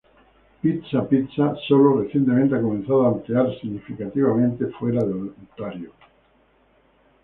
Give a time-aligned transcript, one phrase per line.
[0.63, 5.91] Pizza Pizza sólo recientemente ha comenzado a ampliar significativamente fuera de Ontario.